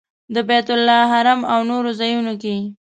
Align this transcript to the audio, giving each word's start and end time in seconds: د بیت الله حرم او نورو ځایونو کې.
د 0.33 0.35
بیت 0.49 0.67
الله 0.75 1.01
حرم 1.13 1.41
او 1.53 1.59
نورو 1.69 1.89
ځایونو 1.99 2.33
کې. 2.41 2.55